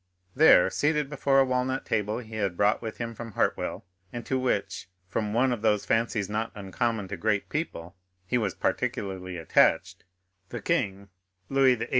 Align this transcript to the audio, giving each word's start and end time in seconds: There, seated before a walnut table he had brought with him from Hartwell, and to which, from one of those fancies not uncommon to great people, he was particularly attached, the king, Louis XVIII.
There, 0.33 0.71
seated 0.71 1.11
before 1.11 1.39
a 1.39 1.45
walnut 1.45 1.85
table 1.85 2.17
he 2.17 2.33
had 2.33 2.57
brought 2.57 2.81
with 2.81 2.97
him 2.97 3.13
from 3.13 3.33
Hartwell, 3.33 3.85
and 4.11 4.25
to 4.25 4.39
which, 4.39 4.89
from 5.07 5.31
one 5.31 5.51
of 5.53 5.61
those 5.61 5.85
fancies 5.85 6.27
not 6.27 6.51
uncommon 6.55 7.07
to 7.09 7.17
great 7.17 7.49
people, 7.49 7.95
he 8.25 8.39
was 8.39 8.55
particularly 8.55 9.37
attached, 9.37 10.03
the 10.49 10.59
king, 10.59 11.09
Louis 11.49 11.75
XVIII. 11.75 11.89